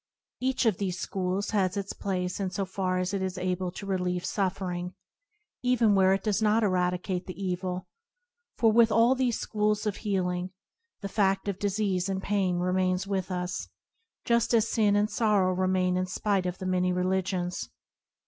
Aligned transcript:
Each 0.39 0.65
of 0.65 0.77
these 0.77 0.97
schools 0.97 1.51
has 1.51 1.77
its 1.77 1.93
place 1.93 2.39
in 2.39 2.49
so 2.49 2.65
far 2.65 2.97
as 2.97 3.13
it 3.13 3.21
is 3.21 3.37
able 3.37 3.69
to 3.73 3.85
relieve 3.85 4.25
suffer 4.25 4.71
ing, 4.71 4.95
even 5.61 5.93
where 5.93 6.11
it 6.15 6.23
does 6.23 6.41
not 6.41 6.63
eradicate 6.63 7.27
the 7.27 7.39
evil; 7.39 7.85
for 8.57 8.71
with 8.71 8.91
all 8.91 9.13
these 9.13 9.39
schools 9.39 9.85
of 9.85 9.97
healing, 9.97 10.49
the 11.01 11.07
fads 11.07 11.41
of 11.47 11.59
disease 11.59 12.09
and 12.09 12.23
pain 12.23 12.57
remain 12.57 12.97
with 13.05 13.29
us, 13.29 13.69
just 14.25 14.55
as 14.55 14.67
sin 14.67 14.95
and 14.95 15.11
sorrow 15.11 15.53
remain 15.53 15.95
in 15.95 16.07
spite 16.07 16.47
of 16.47 16.57
the 16.57 16.65
many 16.65 16.91
religions. 16.91 17.69